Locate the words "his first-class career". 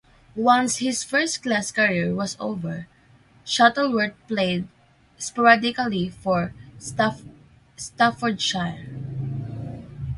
0.79-2.15